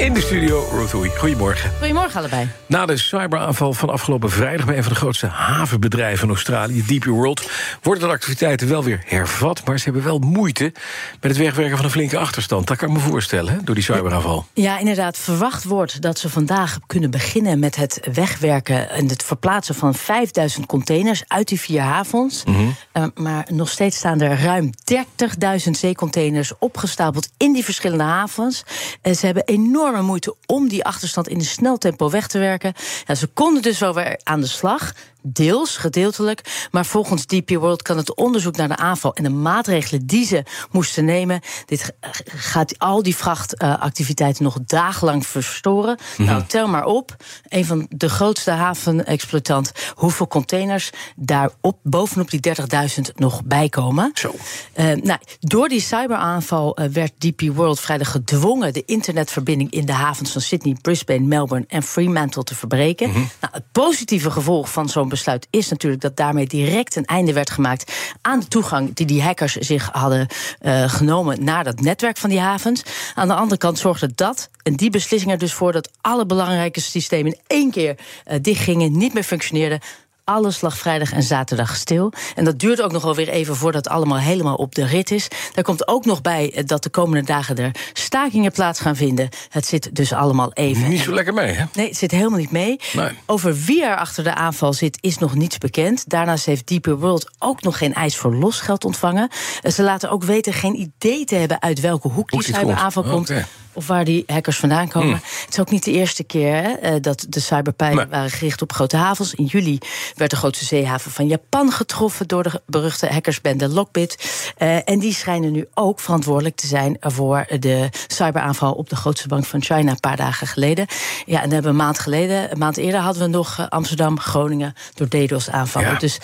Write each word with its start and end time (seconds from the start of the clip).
In 0.00 0.14
de 0.14 0.20
studio, 0.20 0.68
Ruth. 0.72 1.16
Goedemorgen. 1.16 1.70
Goedemorgen 1.78 2.18
allebei. 2.18 2.48
Na 2.66 2.86
de 2.86 2.96
cyberaanval 2.96 3.72
van 3.72 3.90
afgelopen 3.90 4.30
vrijdag... 4.30 4.66
bij 4.66 4.76
een 4.76 4.82
van 4.82 4.92
de 4.92 4.98
grootste 4.98 5.26
havenbedrijven 5.26 6.24
in 6.24 6.34
Australië, 6.34 6.82
DP 6.82 7.04
World... 7.04 7.50
worden 7.82 8.08
de 8.08 8.14
activiteiten 8.14 8.68
wel 8.68 8.84
weer 8.84 9.02
hervat... 9.06 9.66
maar 9.66 9.78
ze 9.78 9.84
hebben 9.84 10.02
wel 10.02 10.18
moeite 10.18 10.72
met 11.20 11.30
het 11.30 11.36
wegwerken 11.36 11.76
van 11.76 11.84
een 11.84 11.90
flinke 11.90 12.18
achterstand. 12.18 12.66
Dat 12.66 12.76
kan 12.76 12.88
ik 12.88 12.94
me 12.94 13.00
voorstellen, 13.00 13.52
hè, 13.52 13.62
door 13.62 13.74
die 13.74 13.84
cyberaanval. 13.84 14.46
Ja, 14.52 14.78
inderdaad. 14.78 15.18
Verwacht 15.18 15.64
wordt 15.64 16.02
dat 16.02 16.18
ze 16.18 16.28
vandaag 16.28 16.78
kunnen 16.86 17.10
beginnen... 17.10 17.58
met 17.58 17.76
het 17.76 18.00
wegwerken 18.12 18.90
en 18.90 19.08
het 19.08 19.22
verplaatsen 19.22 19.74
van 19.74 19.94
5000 19.94 20.66
containers... 20.66 21.22
uit 21.26 21.48
die 21.48 21.60
vier 21.60 21.80
havens. 21.80 22.44
Uh, 22.46 23.04
maar 23.14 23.46
nog 23.52 23.68
steeds 23.68 23.96
staan 23.96 24.20
er 24.20 24.40
ruim 24.40 24.70
30.000 24.92 25.70
zeecontainers... 25.70 26.52
opgestapeld 26.58 27.28
in 27.36 27.52
die 27.52 27.64
verschillende 27.64 28.04
havens. 28.04 28.64
En 29.02 29.16
ze 29.16 29.26
hebben 29.26 29.44
enorme 29.90 30.08
moeite 30.08 30.34
om 30.46 30.68
die 30.68 30.84
achterstand 30.84 31.28
in 31.28 31.38
een 31.38 31.44
snel 31.44 31.78
tempo 31.78 32.10
weg 32.10 32.26
te 32.26 32.38
werken. 32.38 32.72
Ja, 33.06 33.14
ze 33.14 33.26
konden 33.26 33.62
dus 33.62 33.78
wel 33.78 33.94
weer 33.94 34.20
aan 34.22 34.40
de 34.40 34.46
slag. 34.46 34.94
Deels, 35.22 35.76
gedeeltelijk. 35.76 36.68
Maar 36.70 36.86
volgens 36.86 37.26
DP 37.26 37.50
World 37.50 37.82
kan 37.82 37.96
het 37.96 38.14
onderzoek 38.14 38.56
naar 38.56 38.68
de 38.68 38.76
aanval 38.76 39.14
en 39.14 39.22
de 39.22 39.30
maatregelen 39.30 40.06
die 40.06 40.26
ze 40.26 40.44
moesten 40.70 41.04
nemen. 41.04 41.40
Dit 41.66 41.92
gaat 42.24 42.78
al 42.78 43.02
die 43.02 43.16
vrachtactiviteiten 43.16 44.44
nog 44.44 44.58
dagenlang 44.66 45.26
verstoren. 45.26 45.98
Nou, 46.16 46.44
tel 46.46 46.68
maar 46.68 46.84
op. 46.84 47.16
Een 47.48 47.64
van 47.64 47.86
de 47.88 48.08
grootste 48.08 48.50
havenexploitant. 48.50 49.72
Hoeveel 49.94 50.28
containers 50.28 50.90
daarop 51.16 51.78
bovenop 51.82 52.30
die 52.30 52.40
30.000 52.40 53.14
nog 53.14 53.44
bijkomen. 53.44 54.10
Zo. 54.14 54.34
Uh, 54.76 54.84
nou, 54.84 55.18
door 55.40 55.68
die 55.68 55.80
cyberaanval 55.80 56.80
uh, 56.80 56.86
werd 56.86 57.12
DP 57.18 57.40
World 57.54 57.80
vrijdag 57.80 58.10
gedwongen 58.10 58.72
de 58.72 58.82
internetverbinding 58.84 59.70
in 59.70 59.86
de 59.86 59.92
havens 59.92 60.32
van 60.32 60.40
Sydney, 60.40 60.76
Brisbane, 60.80 61.20
Melbourne 61.26 61.66
en 61.68 61.82
Fremantle 61.82 62.42
te 62.42 62.54
verbreken. 62.54 63.08
Mhm. 63.08 63.18
Nou, 63.18 63.52
het 63.52 63.64
positieve 63.72 64.30
gevolg 64.30 64.72
van 64.72 64.88
zo'n 64.88 65.08
besluit 65.10 65.46
is 65.50 65.68
natuurlijk 65.68 66.02
dat 66.02 66.16
daarmee 66.16 66.46
direct 66.46 66.96
een 66.96 67.04
einde 67.04 67.32
werd 67.32 67.50
gemaakt 67.50 67.92
aan 68.20 68.40
de 68.40 68.48
toegang 68.48 68.94
die 68.94 69.06
die 69.06 69.22
hackers 69.22 69.54
zich 69.54 69.88
hadden 69.92 70.26
uh, 70.62 70.88
genomen 70.88 71.44
naar 71.44 71.64
dat 71.64 71.80
netwerk 71.80 72.16
van 72.16 72.30
die 72.30 72.40
havens. 72.40 72.82
Aan 73.14 73.28
de 73.28 73.34
andere 73.34 73.58
kant 73.60 73.78
zorgde 73.78 74.10
dat 74.14 74.50
en 74.62 74.76
die 74.76 74.90
beslissing 74.90 75.32
er 75.32 75.38
dus 75.38 75.52
voor 75.52 75.72
dat 75.72 75.90
alle 76.00 76.26
belangrijke 76.26 76.80
systemen 76.80 77.32
in 77.32 77.40
één 77.46 77.70
keer 77.70 77.96
uh, 78.30 78.38
dichtgingen, 78.42 78.98
niet 78.98 79.14
meer 79.14 79.22
functioneerden 79.22 79.80
alles 80.30 80.60
lag 80.60 80.78
vrijdag 80.78 81.12
en 81.12 81.22
zaterdag 81.22 81.76
stil. 81.76 82.12
En 82.34 82.44
dat 82.44 82.58
duurt 82.58 82.82
ook 82.82 82.92
nog 82.92 83.02
wel 83.02 83.14
weer 83.14 83.28
even 83.28 83.56
voordat 83.56 83.84
het 83.84 83.94
allemaal 83.94 84.18
helemaal 84.18 84.54
op 84.54 84.74
de 84.74 84.84
rit 84.84 85.10
is. 85.10 85.28
Daar 85.54 85.64
komt 85.64 85.88
ook 85.88 86.04
nog 86.04 86.22
bij 86.22 86.62
dat 86.66 86.82
de 86.82 86.90
komende 86.90 87.26
dagen 87.26 87.56
er 87.56 87.70
stakingen 87.92 88.52
plaats 88.52 88.80
gaan 88.80 88.96
vinden. 88.96 89.28
Het 89.48 89.66
zit 89.66 89.96
dus 89.96 90.12
allemaal 90.12 90.52
even. 90.52 90.88
Niet 90.88 91.00
zo 91.00 91.14
lekker 91.14 91.34
mee, 91.34 91.52
hè? 91.52 91.64
Nee, 91.74 91.88
het 91.88 91.96
zit 91.96 92.10
helemaal 92.10 92.38
niet 92.38 92.50
mee. 92.50 92.80
Nee. 92.92 93.10
Over 93.26 93.56
wie 93.56 93.84
er 93.84 93.96
achter 93.96 94.24
de 94.24 94.34
aanval 94.34 94.72
zit, 94.72 94.98
is 95.00 95.18
nog 95.18 95.34
niets 95.34 95.58
bekend. 95.58 96.08
Daarnaast 96.08 96.46
heeft 96.46 96.68
Deeper 96.68 96.98
World 96.98 97.30
ook 97.38 97.62
nog 97.62 97.78
geen 97.78 97.94
eis 97.94 98.16
voor 98.16 98.34
losgeld 98.34 98.84
ontvangen. 98.84 99.28
Ze 99.72 99.82
laten 99.82 100.10
ook 100.10 100.24
weten 100.24 100.52
geen 100.52 100.74
idee 100.80 101.24
te 101.24 101.34
hebben 101.34 101.62
uit 101.62 101.80
welke 101.80 102.08
hoek 102.08 102.30
die 102.30 102.42
cyberaanval 102.42 103.02
komt. 103.02 103.30
Okay 103.30 103.44
of 103.72 103.86
waar 103.86 104.04
die 104.04 104.24
hackers 104.26 104.56
vandaan 104.56 104.88
komen. 104.88 105.08
Hmm. 105.08 105.20
Het 105.44 105.48
is 105.50 105.60
ook 105.60 105.70
niet 105.70 105.84
de 105.84 105.92
eerste 105.92 106.24
keer 106.24 106.76
hè, 106.80 107.00
dat 107.00 107.26
de 107.28 107.40
cyberpijlen 107.40 107.96
nee. 107.96 108.06
waren 108.06 108.30
gericht 108.30 108.62
op 108.62 108.72
grote 108.72 108.96
havens. 108.96 109.34
In 109.34 109.44
juli 109.44 109.78
werd 110.14 110.30
de 110.30 110.36
grootste 110.36 110.64
zeehaven 110.64 111.10
van 111.10 111.26
Japan 111.26 111.72
getroffen 111.72 112.28
door 112.28 112.42
de 112.42 112.60
beruchte 112.66 113.06
hackersbende 113.06 113.68
Lockbit. 113.68 114.30
Uh, 114.58 114.88
en 114.88 114.98
die 114.98 115.14
schijnen 115.14 115.52
nu 115.52 115.68
ook 115.74 116.00
verantwoordelijk 116.00 116.56
te 116.56 116.66
zijn 116.66 116.96
voor 117.00 117.46
de 117.58 117.88
cyberaanval 118.06 118.72
op 118.72 118.88
de 118.88 118.96
grootste 118.96 119.28
bank 119.28 119.44
van 119.44 119.62
China 119.62 119.90
een 119.90 120.00
paar 120.00 120.16
dagen 120.16 120.46
geleden. 120.46 120.86
Ja, 121.26 121.42
en 121.42 121.50
hebben 121.50 121.70
een 121.70 121.76
maand 121.76 121.98
geleden, 121.98 122.50
een 122.52 122.58
maand 122.58 122.76
eerder 122.76 123.00
hadden 123.00 123.22
we 123.22 123.28
nog 123.28 123.66
Amsterdam, 123.68 124.20
Groningen 124.20 124.74
door 124.94 125.08
DDoS 125.08 125.50
aanvallen. 125.50 125.92
Ja. 125.92 125.98
Dus 125.98 126.18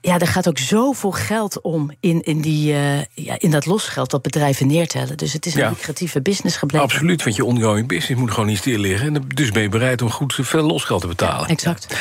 ja, 0.00 0.18
er 0.18 0.26
gaat 0.26 0.48
ook 0.48 0.58
zoveel 0.58 1.10
geld 1.10 1.60
om 1.60 1.90
in, 2.00 2.22
in, 2.22 2.40
die, 2.40 2.72
uh, 2.72 2.98
ja, 3.14 3.34
in 3.38 3.50
dat 3.50 3.66
losgeld 3.66 4.10
dat 4.10 4.22
bedrijven 4.22 4.66
neertellen. 4.66 5.16
Dus 5.16 5.32
het 5.32 5.46
is 5.46 5.54
een 5.54 5.60
ja. 5.60 5.68
lucratieve 5.68 6.22
business 6.22 6.56
gebleken. 6.56 6.88
Absoluut, 6.88 7.22
want 7.22 7.36
je 7.36 7.44
ongoing 7.44 7.88
business 7.88 8.20
moet 8.20 8.30
gewoon 8.30 8.46
niet 8.46 8.58
stil 8.58 8.78
liggen. 8.78 9.14
En 9.14 9.24
dus 9.34 9.50
ben 9.50 9.62
je 9.62 9.68
bereid 9.68 10.02
om 10.02 10.10
goed 10.10 10.38
veel 10.40 10.62
losgeld 10.62 11.00
te 11.00 11.06
betalen. 11.06 11.40
Ja, 11.40 11.46
exact. 11.46 11.96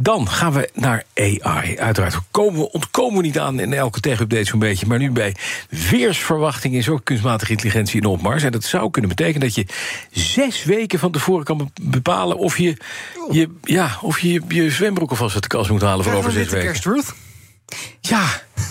Dan 0.00 0.28
gaan 0.28 0.52
we 0.52 0.70
naar 0.74 1.04
AI. 1.14 1.78
Uiteraard 1.78 2.14
we 2.14 2.20
komen, 2.30 2.72
ontkomen 2.72 3.16
we 3.16 3.22
niet 3.22 3.38
aan 3.38 3.60
in 3.60 3.72
elke 3.72 4.00
tech-update 4.00 4.44
zo'n 4.44 4.58
beetje. 4.58 4.86
Maar 4.86 4.98
nu 4.98 5.10
bij 5.10 5.34
weersverwachting 5.90 6.74
is 6.74 6.88
ook 6.88 7.04
kunstmatige 7.04 7.50
intelligentie 7.50 8.00
in 8.00 8.06
opmars. 8.06 8.42
En 8.42 8.52
dat 8.52 8.64
zou 8.64 8.90
kunnen 8.90 9.10
betekenen 9.10 9.40
dat 9.40 9.54
je 9.54 9.66
zes 10.10 10.64
weken 10.64 10.98
van 10.98 11.12
tevoren 11.12 11.44
kan 11.44 11.70
bepalen... 11.82 12.36
of 12.36 12.58
je 12.58 12.76
je, 13.30 13.50
ja, 13.62 13.98
of 14.02 14.18
je, 14.20 14.42
je 14.48 14.70
zwembroek 14.70 15.10
alvast 15.10 15.34
uit 15.34 15.42
de 15.42 15.48
kast 15.48 15.70
moet 15.70 15.82
halen 15.82 16.04
voor 16.04 16.14
over 16.14 16.32
zes 16.32 16.48
weken. 16.48 17.02
Ja, 18.00 18.24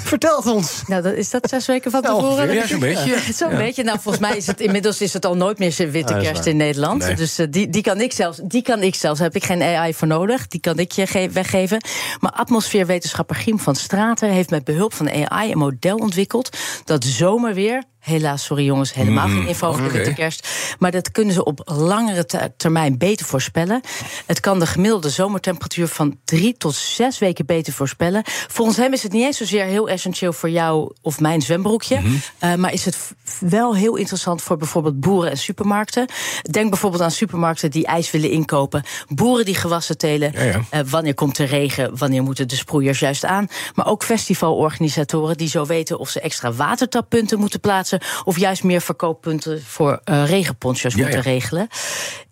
vertel 0.08 0.38
het 0.38 0.46
ons. 0.46 0.82
Nou, 0.88 1.02
dat, 1.02 1.14
is 1.14 1.30
dat 1.30 1.50
zes 1.50 1.66
weken 1.66 1.92
van 1.92 2.02
tevoren? 2.02 2.54
Ja, 2.54 2.68
zo'n 2.68 2.80
beetje. 2.80 3.20
Zo'n 3.34 3.52
ja. 3.52 3.58
beetje. 3.58 3.84
Nou, 3.84 4.00
volgens 4.02 4.28
mij 4.28 4.38
is 4.38 4.48
het 4.48 4.62
inmiddels 4.62 5.02
is 5.02 5.14
het 5.14 5.26
al 5.26 5.36
nooit 5.36 5.60
meer 5.60 5.92
witte 5.92 6.14
ah, 6.14 6.22
kerst 6.22 6.46
in 6.46 6.58
Nederland. 6.58 7.06
Nee. 7.06 7.16
Dus 7.16 7.40
uh, 7.40 7.48
die, 7.50 7.70
die 7.70 7.82
kan 7.82 8.02
ik 8.02 8.12
zelfs. 8.12 8.40
Die 8.44 8.62
kan 8.62 8.82
ik 8.82 8.96
zelfs. 8.96 9.20
Daar 9.20 9.28
heb 9.28 9.36
ik 9.36 9.44
geen 9.44 9.62
AI 9.62 9.94
voor 9.94 10.08
nodig. 10.08 10.48
Die 10.48 10.60
kan 10.60 10.80
ik 10.80 10.92
je 10.92 11.30
weggeven. 11.32 11.82
Maar 12.20 12.32
atmosfeerwetenschapper 12.32 13.36
Giem 13.36 13.60
van 13.60 13.76
Straten 13.76 14.30
heeft 14.30 14.50
met 14.50 14.64
behulp 14.64 14.94
van 14.94 15.10
AI 15.10 15.52
een 15.52 15.58
model 15.58 15.98
ontwikkeld 15.98 16.58
dat 16.84 17.04
zomerweer 17.04 17.84
Helaas, 18.08 18.44
sorry 18.44 18.66
jongens, 18.66 18.94
helemaal 18.94 19.28
geen 19.28 19.48
info 19.48 19.68
over 19.68 19.84
de 19.84 19.92
witte 19.92 20.14
kerst. 20.14 20.48
Maar 20.80 20.92
dat 20.92 21.12
kunnen 21.12 21.34
ze 21.34 21.44
op 21.44 21.62
langere 21.66 22.52
termijn 22.58 22.98
beter 22.98 23.26
voorspellen. 23.26 23.82
Het 24.26 24.40
kan 24.40 24.60
de 24.60 24.66
gemiddelde 24.66 25.10
zomertemperatuur 25.10 25.88
van 25.88 26.20
drie 26.26 26.58
tot 26.58 26.76
zes 26.76 27.20
weken 27.20 27.46
beter 27.46 27.74
voorspellen. 27.74 28.22
Volgens 28.26 28.78
hem 28.78 28.94
is 28.94 29.04
het 29.04 29.12
niet 29.12 29.24
eens 29.24 29.38
zozeer 29.38 29.66
heel 29.66 29.90
essentieel 29.90 30.34
voor 30.34 30.50
jou 30.50 30.92
of 31.02 31.20
mijn 31.20 31.42
zwembroekje. 31.42 32.00
Mm 32.00 32.06
-hmm. 32.06 32.50
uh, 32.50 32.56
maar 32.56 32.74
is 32.74 32.86
het 32.86 32.98
wel 33.40 33.76
heel 33.76 33.96
interessant 33.96 34.42
voor 34.42 34.58
bijvoorbeeld 34.58 35.00
boeren 35.00 35.32
en 35.32 35.38
supermarkten. 35.38 36.06
Denk 36.52 36.70
bijvoorbeeld 36.70 37.04
aan 37.04 37.12
supermarkten 37.12 37.72
die 37.72 37.86
ijs 37.86 38.12
willen 38.12 38.32
inkopen. 38.32 38.84
Boeren 39.08 39.46
die 39.46 39.56
gewassen 39.56 39.98
telen. 39.98 40.32
Ja, 40.32 40.44
ja. 40.44 40.62
Uh, 40.72 40.80
wanneer 40.90 41.14
komt 41.14 41.36
de 41.36 41.44
regen? 41.44 41.98
Wanneer 41.98 42.24
moeten 42.24 42.48
de 42.48 42.56
sproeiers 42.56 43.00
juist 43.00 43.26
aan? 43.26 43.48
Maar 43.74 43.88
ook 43.88 44.04
festivalorganisatoren 44.04 45.38
die 45.38 45.50
zo 45.50 45.66
weten 45.66 46.00
of 46.00 46.10
ze 46.10 46.20
extra 46.20 46.52
watertappunten 46.52 47.40
moeten 47.40 47.60
plaatsen 47.60 47.97
of 48.24 48.40
juist 48.40 48.64
meer 48.64 48.82
verkooppunten 48.82 49.64
voor 49.64 50.00
uh, 50.06 50.26
regenponchos 50.26 50.94
Ja, 50.94 51.00
moeten 51.00 51.24
ja. 51.24 51.32
regelen. 51.32 51.68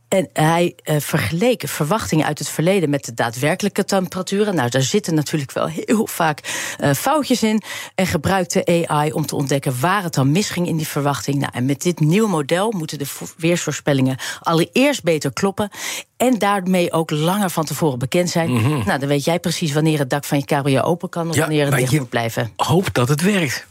En 0.07 0.29
hij 0.33 0.75
uh, 0.83 0.95
vergeleek 0.99 1.63
verwachtingen 1.67 2.25
uit 2.25 2.39
het 2.39 2.49
verleden 2.49 2.89
met 2.89 3.05
de 3.05 3.13
daadwerkelijke 3.13 3.85
temperaturen. 3.85 4.55
Nou, 4.55 4.69
daar 4.69 4.81
zitten 4.81 5.13
natuurlijk 5.13 5.51
wel 5.51 5.67
heel 5.67 6.07
vaak 6.07 6.39
uh, 6.79 6.93
foutjes 6.93 7.43
in. 7.43 7.61
En 7.95 8.07
gebruikte 8.07 8.85
AI 8.87 9.11
om 9.11 9.25
te 9.25 9.35
ontdekken 9.35 9.79
waar 9.79 10.03
het 10.03 10.13
dan 10.13 10.31
misging 10.31 10.67
in 10.67 10.77
die 10.77 10.87
verwachting. 10.87 11.37
Nou, 11.39 11.51
en 11.53 11.65
met 11.65 11.81
dit 11.81 11.99
nieuwe 11.99 12.29
model 12.29 12.71
moeten 12.71 12.97
de 12.97 13.05
weersvoorspellingen 13.37 14.17
allereerst 14.39 15.03
beter 15.03 15.33
kloppen. 15.33 15.69
En 16.17 16.37
daarmee 16.39 16.91
ook 16.91 17.11
langer 17.11 17.49
van 17.49 17.65
tevoren 17.65 17.99
bekend 17.99 18.29
zijn. 18.29 18.51
Mhm. 18.51 18.69
Nou, 18.85 18.99
dan 18.99 19.07
weet 19.07 19.25
jij 19.25 19.39
precies 19.39 19.73
wanneer 19.73 19.99
het 19.99 20.09
dak 20.09 20.23
van 20.25 20.37
je 20.37 20.45
cabrio 20.45 20.81
open 20.81 21.09
kan 21.09 21.29
of 21.29 21.35
Ja, 21.35 21.41
wanneer 21.41 21.65
het 21.65 21.75
dicht 21.75 21.91
moet 21.91 22.09
blijven. 22.09 22.51
Hoop 22.55 22.93
dat 22.93 23.09
het 23.09 23.21
werkt. 23.21 23.65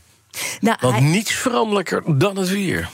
Nou, 0.60 0.76
Want 0.80 0.94
hij- 0.94 1.02
niets 1.04 1.32
veranderlijker 1.32 2.02
dan 2.18 2.36
het 2.36 2.48
weer. 2.48 2.88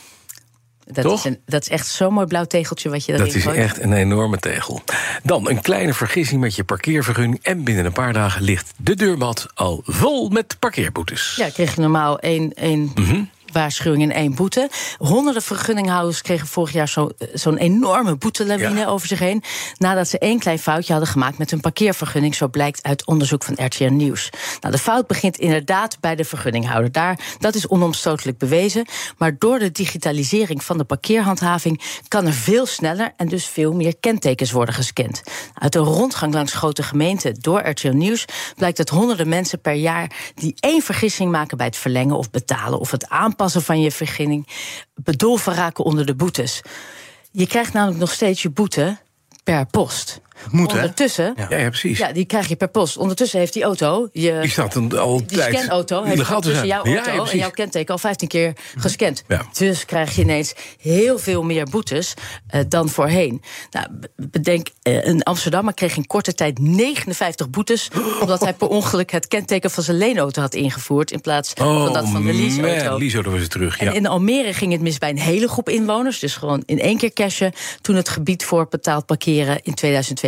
dat, 0.85 1.05
toch? 1.05 1.19
is 1.19 1.25
een, 1.25 1.39
dat 1.47 1.63
is 1.63 1.69
echt 1.69 1.87
zo'n 1.87 2.13
mooi 2.13 2.27
blauw 2.27 2.45
tegeltje 2.45 2.89
wat 2.91 3.05
je 3.05 3.17
Dat 3.17 3.35
is 3.35 3.43
gooit. 3.43 3.57
echt 3.57 3.81
een 3.83 3.93
enorme 3.93 4.39
tegel. 4.39 4.83
Dan 5.23 5.49
een 5.49 5.61
kleine 5.61 5.95
vergissing 5.95 6.41
met 6.41 6.55
je 6.57 6.65
parkeervergunning... 6.65 7.39
en 7.43 7.65
binnen 7.65 7.85
een 7.85 7.93
paar 7.93 8.13
dagen 8.13 8.43
ligt 8.43 8.73
de 8.77 8.95
deurmat 8.95 9.47
al 9.55 9.83
vol 9.85 10.29
met 10.29 10.57
parkeerboetes. 10.59 11.35
Ja, 11.37 11.49
kreeg 11.51 11.75
je 11.75 11.81
normaal 11.81 12.19
één, 12.19 12.53
één 12.55 12.93
Mhm. 12.95 13.23
Waarschuwing 13.53 14.03
en 14.03 14.11
één 14.13 14.35
boete. 14.35 14.71
Honderden 14.99 15.43
vergunninghouders 15.43 16.23
kregen 16.23 16.47
vorig 16.47 16.73
jaar 16.73 16.89
zo- 16.89 17.11
eh, 17.19 17.29
zo'n 17.35 17.57
enorme 17.57 18.17
boetelawine 18.17 18.79
Ja. 18.81 18.87
over 18.87 19.09
zich 19.09 19.19
heen. 19.19 19.43
Nadat 19.79 20.09
ze 20.09 20.19
één 20.19 20.39
klein 20.39 20.59
foutje 20.59 20.93
hadden 20.93 21.11
gemaakt 21.11 21.39
met 21.39 21.51
hun 21.51 21.61
parkeervergunning. 21.61 22.35
Zo 22.35 22.49
blijkt 22.49 22.83
uit 22.83 23.07
onderzoek 23.07 23.45
van 23.45 23.55
RTN 23.65 23.97
Nieuws. 23.97 24.31
Nou, 24.61 24.75
de 24.75 24.81
fout 24.81 25.07
begint 25.07 25.37
inderdaad 25.39 26.01
bij 26.01 26.17
de 26.17 26.25
vergunninghouder. 26.25 26.93
Daar, 26.93 27.19
dat 27.39 27.55
is 27.55 27.69
onomstotelijk 27.69 28.39
bewezen. 28.39 28.85
Maar 29.19 29.37
door 29.39 29.59
de 29.59 29.73
digitalisering 29.73 30.65
van 30.65 30.79
de 30.79 30.85
parkeerhandhaving 30.85 31.81
kan 32.09 32.27
er 32.27 32.33
veel 32.33 32.67
sneller 32.67 33.13
en 33.17 33.29
dus 33.29 33.47
veel 33.47 33.73
meer 33.73 33.97
kentekens 34.01 34.51
worden 34.51 34.75
gescand. 34.75 35.23
Uit 35.55 35.75
een 35.75 35.83
rondgang 35.83 36.35
langs 36.35 36.53
grote 36.53 36.83
gemeenten 36.83 37.35
door 37.41 37.69
RTL 37.69 37.89
Nieuws 37.93 38.25
blijkt 38.57 38.77
dat 38.77 38.89
honderden 38.89 39.29
mensen 39.29 39.61
per 39.61 39.73
jaar 39.75 40.11
die 40.35 40.55
één 40.61 40.83
vergissing 40.83 41.31
maken 41.31 41.57
bij 41.57 41.67
het 41.67 41.77
verlengen 41.77 42.17
of 42.17 42.31
betalen 42.31 42.79
of 42.79 42.91
het 42.91 43.09
aanpassen 43.09 43.39
van 43.49 43.81
je 43.81 43.91
vergunning 43.91 44.49
bedolven 44.95 45.55
raken 45.55 45.85
onder 45.85 46.07
de 46.07 46.15
boetes. 46.15 46.61
Je 47.33 47.47
krijgt 47.47 47.73
namelijk 47.73 48.01
nog 48.01 48.13
steeds 48.13 48.43
je 48.43 48.51
boete 48.51 48.99
per 49.45 49.67
post. 49.67 50.21
Moet, 50.51 50.73
hè? 50.73 50.79
Ondertussen, 50.79 51.35
Ja, 51.49 51.59
ja, 51.59 51.69
precies. 51.69 51.99
ja, 51.99 52.13
die 52.13 52.25
krijg 52.25 52.49
je 52.49 52.57
per 52.57 52.69
post. 52.69 52.97
Ondertussen 52.97 53.39
heeft 53.39 53.53
die 53.53 53.63
auto 53.63 54.09
je 54.13 54.39
Die 54.41 54.51
staat 54.51 54.95
al 54.97 55.17
die 55.27 55.39
tijd 55.39 55.57
scanauto 55.57 56.03
heeft 56.03 56.17
tussen 56.27 56.55
zijn. 56.55 56.67
jouw 56.67 56.85
auto 56.85 57.13
ja, 57.25 57.31
en 57.31 57.39
jouw 57.39 57.51
kenteken 57.51 57.93
al 57.93 57.99
15 57.99 58.29
keer 58.29 58.53
gescand. 58.79 59.23
Ja. 59.29 59.43
Dus 59.53 59.85
krijg 59.85 60.15
je 60.17 60.23
ineens 60.23 60.55
heel 60.81 61.19
veel 61.19 61.43
meer 61.43 61.65
boetes 61.71 62.15
eh, 62.47 62.61
dan 62.69 62.89
voorheen. 62.89 63.43
Nou, 63.71 63.87
bedenk, 64.17 64.69
eh, 64.83 65.05
een 65.07 65.23
Amsterdammer 65.23 65.75
kreeg 65.75 65.97
in 65.97 66.07
korte 66.07 66.35
tijd 66.35 66.59
59 66.59 67.51
boetes... 67.51 67.89
omdat 68.23 68.41
hij 68.41 68.55
per 68.55 68.69
ongeluk 68.69 69.11
het 69.11 69.29
kenteken 69.29 69.71
van 69.71 69.83
zijn 69.83 69.97
leenauto 69.97 70.41
had 70.41 70.55
ingevoerd... 70.55 71.11
in 71.11 71.21
plaats 71.21 71.53
van 71.55 71.93
dat 71.93 72.09
van 72.09 72.25
de 72.27 72.33
leaseauto. 72.33 72.85
Oh, 72.85 72.91
man, 72.91 72.99
leaseauto 72.99 73.31
was 73.31 73.41
het 73.41 73.51
terug. 73.51 73.79
En 73.79 73.87
Ja. 73.87 73.93
in 73.93 74.07
Almere 74.07 74.53
ging 74.53 74.73
het 74.73 74.81
mis 74.81 74.99
bij 74.99 75.11
een 75.11 75.19
hele 75.19 75.49
groep 75.49 75.69
inwoners. 75.69 76.19
Dus 76.19 76.35
gewoon 76.37 76.63
in 76.67 76.81
één 76.81 76.97
keer 76.99 77.13
cashen. 77.13 77.53
Toen 77.81 77.97
het 77.97 78.09
gebied 78.09 78.45
voor 78.45 78.67
betaald 78.71 79.07
parkeren 79.07 79.61
in 79.63 79.75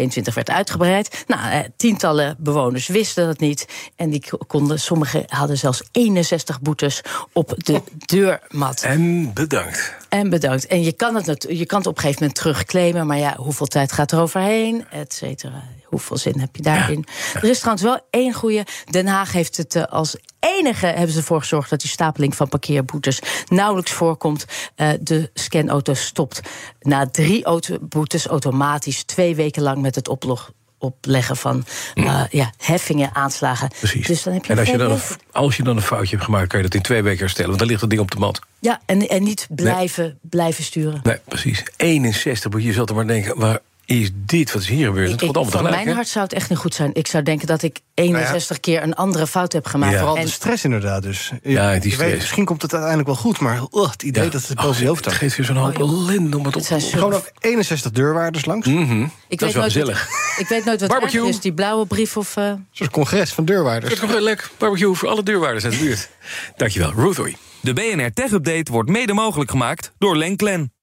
2022 0.08 0.34
werd 0.34 0.50
uitgebreid. 0.50 1.24
Nou, 1.26 1.50
eh, 1.50 1.58
tientallen 1.76 2.36
bewoners 2.38 2.86
wisten 2.86 3.26
dat 3.26 3.38
niet. 3.38 3.66
En 3.96 4.10
die 4.10 4.24
konden, 4.46 4.80
sommigen 4.80 5.24
hadden 5.26 5.58
zelfs 5.58 5.82
61 5.92 6.60
boetes 6.60 7.00
op 7.32 7.54
de 7.56 7.82
deurmat. 8.06 8.82
En 8.82 9.32
bedankt. 9.32 9.94
En 10.08 10.30
bedankt. 10.30 10.66
En 10.66 10.82
je 10.82 10.92
kan, 10.92 11.14
het, 11.14 11.46
je 11.48 11.66
kan 11.66 11.78
het 11.78 11.86
op 11.86 11.94
een 11.96 12.00
gegeven 12.00 12.22
moment 12.22 12.40
terugclaimen. 12.40 13.06
Maar 13.06 13.18
ja, 13.18 13.36
hoeveel 13.36 13.66
tijd 13.66 13.92
gaat 13.92 14.12
er 14.12 14.20
overheen? 14.20 14.84
Et 14.90 15.12
cetera. 15.12 15.62
Hoeveel 15.84 16.16
zin 16.16 16.40
heb 16.40 16.56
je 16.56 16.62
daarin? 16.62 17.04
Er 17.34 17.44
is 17.44 17.58
trouwens 17.58 17.84
wel 17.84 18.00
één 18.10 18.32
goede. 18.32 18.66
Den 18.90 19.06
Haag 19.06 19.32
heeft 19.32 19.56
het 19.56 19.74
eh, 19.74 19.84
als 19.84 20.16
enige 20.42 20.86
hebben 20.86 21.10
ze 21.10 21.18
ervoor 21.18 21.40
gezorgd 21.40 21.70
dat 21.70 21.80
die 21.80 21.90
stapeling 21.90 22.36
van 22.36 22.48
parkeerboetes 22.48 23.20
nauwelijks 23.48 23.92
voorkomt. 23.92 24.44
Eh, 24.74 24.88
de 25.00 25.30
scanauto 25.34 25.94
stopt 25.94 26.40
na 26.80 27.06
drie 27.06 27.44
auto 27.44 27.76
boetes 27.80 28.26
automatisch 28.26 29.02
twee 29.02 29.34
weken 29.34 29.62
lang 29.62 29.82
met 29.82 29.94
het 29.94 30.08
oplog, 30.08 30.52
opleggen 30.78 31.36
van 31.36 31.64
eh, 31.94 32.22
ja, 32.30 32.52
heffingen, 32.56 33.14
aanslagen. 33.14 33.68
Precies. 33.78 34.06
Dus 34.06 34.22
dan 34.22 34.32
heb 34.32 34.44
je 34.44 34.52
en 34.52 34.58
als 34.58 34.68
je, 34.68 34.78
dan 34.78 34.90
een, 34.90 35.00
als 35.32 35.56
je 35.56 35.62
dan 35.62 35.76
een 35.76 35.82
foutje 35.82 36.10
hebt 36.10 36.24
gemaakt, 36.24 36.48
kan 36.48 36.58
je 36.58 36.64
dat 36.64 36.74
in 36.74 36.82
twee 36.82 37.02
weken 37.02 37.20
herstellen. 37.20 37.48
Want 37.48 37.58
dan 37.58 37.68
ligt 37.68 37.80
het 37.80 37.90
ding 37.90 38.02
op 38.02 38.10
de 38.10 38.18
mat. 38.18 38.40
Ja, 38.58 38.80
en, 38.86 39.08
en 39.08 39.22
niet 39.22 39.46
blijven, 39.50 40.18
blijven 40.22 40.64
sturen. 40.64 41.00
Nee, 41.02 41.18
precies. 41.28 41.62
61. 41.76 42.50
moet 42.50 42.62
Je 42.62 42.72
zult 42.72 42.88
er 42.88 42.94
maar 42.94 43.06
denken, 43.06 43.38
waar 43.38 43.58
is 43.84 44.10
dit? 44.14 44.52
Wat 44.52 44.62
is 44.62 44.68
hier 44.68 44.86
gebeurd? 44.86 45.10
Het 45.10 45.22
Ik, 45.22 45.36
allemaal 45.36 45.52
van 45.52 45.62
mijn 45.70 45.88
hart 45.88 46.08
zou 46.08 46.24
het 46.24 46.32
echt 46.32 46.48
niet 46.50 46.58
goed 46.58 46.74
zijn. 46.74 46.90
Ik 46.94 47.06
zou 47.06 47.22
denken 47.22 47.46
dat 47.46 47.62
ik 47.62 47.80
61 47.94 48.60
keer 48.60 48.82
een 48.82 48.94
andere 48.94 49.26
fout 49.26 49.52
heb 49.52 49.66
gemaakt. 49.66 49.92
Ja. 49.92 49.98
Vooral 49.98 50.16
En 50.16 50.24
de 50.24 50.30
stress 50.30 50.64
inderdaad 50.64 51.02
dus. 51.02 51.32
Ja, 51.42 51.72
die 51.72 51.80
Je 51.82 51.88
weet, 51.88 51.92
stress. 51.92 52.16
misschien 52.16 52.44
komt 52.44 52.62
het 52.62 52.72
uiteindelijk 52.72 53.10
wel 53.12 53.18
goed, 53.20 53.38
maar 53.40 53.56
uh, 53.72 53.90
het 53.90 54.02
idee 54.02 54.24
Ja. 54.24 54.30
dat 54.30 54.46
het 54.48 54.58
Oh, 54.58 54.64
boven 54.64 54.82
je 54.82 54.88
hoofd 54.88 55.04
Het 55.04 55.14
hangt. 55.14 55.20
geeft 55.20 55.36
weer 55.36 55.46
zo'n 55.46 55.56
hoop 55.64 55.78
ellende 55.78 56.36
om 56.38 56.44
het 56.44 56.54
op 56.54 56.60
het 56.60 56.64
zijn 56.64 56.80
te 56.80 56.86
Gewoon 56.86 57.12
ook 57.14 57.30
61 57.38 57.90
deurwaarders 57.90 58.44
langs. 58.44 58.66
Mhm. 58.66 59.02
ik 59.28 59.38
Dat 59.38 59.48
is 59.48 59.54
wel 59.54 59.64
weet 59.64 59.74
nooit 59.74 59.86
gezellig. 59.88 60.08
Wat, 60.08 60.40
ik 60.40 60.48
weet 60.48 60.64
nooit 60.64 60.80
wat 60.80 60.88
Barbecue. 60.88 61.28
is, 61.28 61.40
die 61.40 61.52
blauwe 61.54 61.86
brief 61.86 62.16
of... 62.16 62.36
Een 62.36 62.66
soort 62.70 62.90
congres 62.90 63.32
van 63.32 63.44
deurwaarders. 63.44 64.00
Het 64.00 64.20
lekker. 64.20 64.50
Barbecue 64.58 64.94
voor 64.94 65.08
alle 65.08 65.22
deurwaarders 65.22 65.64
uit 65.64 65.72
de 65.72 65.78
buurt. 65.78 66.08
Dankjewel, 66.56 66.92
Ruth. 66.92 67.36
De 67.60 67.72
BNR 67.72 68.12
Tech 68.12 68.30
Update 68.30 68.72
wordt 68.72 68.90
mede 68.90 69.12
mogelijk 69.12 69.50
gemaakt 69.50 69.92
door 69.98 70.16
Lenklen. 70.16 70.72